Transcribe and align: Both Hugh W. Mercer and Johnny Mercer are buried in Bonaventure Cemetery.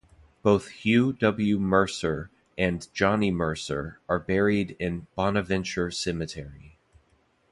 Both 0.41 0.69
Hugh 0.69 1.13
W. 1.13 1.59
Mercer 1.59 2.31
and 2.57 2.91
Johnny 2.91 3.29
Mercer 3.29 3.99
are 4.09 4.17
buried 4.17 4.75
in 4.79 5.05
Bonaventure 5.13 5.91
Cemetery. 5.91 6.79